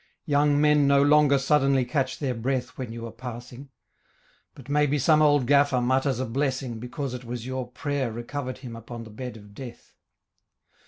Young 0.25 0.59
men 0.59 0.87
no 0.87 1.03
longer 1.03 1.37
suddenly 1.37 1.85
catch 1.85 2.17
their 2.17 2.33
breath 2.33 2.69
When 2.75 2.91
you 2.91 3.05
are 3.05 3.11
passing; 3.11 3.69
But 4.55 4.67
maybe 4.67 4.97
some 4.97 5.21
old 5.21 5.45
gaffer 5.45 5.79
mutters 5.79 6.19
a 6.19 6.25
blessing 6.25 6.79
Because 6.79 7.13
it 7.13 7.23
was 7.23 7.45
your 7.45 7.67
prayer 7.67 8.11
Recovered 8.11 8.57
him 8.57 8.75
upon 8.75 9.03
the 9.03 9.11
bed 9.11 9.37
of 9.37 9.53
death. 9.53 9.93